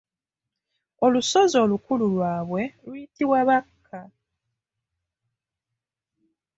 Olusozi 1.05 1.55
olukulu 1.63 2.05
lwabwe 2.13 2.63
luyitibwa 2.85 3.39
Bakka. 3.47 4.01